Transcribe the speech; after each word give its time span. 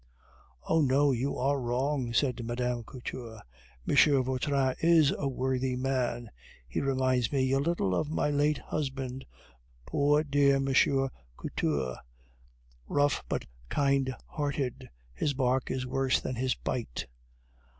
"Oh, 0.67 0.81
no, 0.81 1.11
you 1.11 1.37
are 1.37 1.61
wrong!" 1.61 2.11
said 2.11 2.43
Mme. 2.43 2.81
Couture. 2.81 3.39
"M. 3.87 3.95
Vautrin 4.23 4.73
is 4.79 5.13
a 5.15 5.27
worthy 5.27 5.75
man; 5.75 6.31
he 6.67 6.81
reminds 6.81 7.31
me 7.31 7.51
a 7.51 7.59
little 7.59 7.93
of 7.93 8.09
my 8.09 8.31
late 8.31 8.57
husband, 8.57 9.27
poor 9.85 10.23
dear 10.23 10.55
M. 10.55 10.69
Couture, 11.37 11.97
rough 12.87 13.23
but 13.29 13.45
kind 13.69 14.15
hearted; 14.25 14.89
his 15.13 15.35
bark 15.35 15.69
is 15.69 15.85
worse 15.85 16.19
than 16.19 16.33
his 16.33 16.55
bite." 16.55 17.05